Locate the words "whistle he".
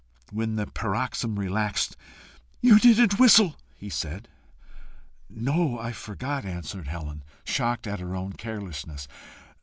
3.19-3.87